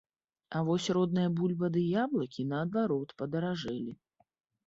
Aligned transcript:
А 0.59 0.61
вось 0.67 0.87
родная 0.97 1.25
бульба 1.39 1.67
ды 1.75 1.83
яблыкі, 2.03 2.45
наадварот, 2.53 3.09
падаражэлі! 3.23 3.93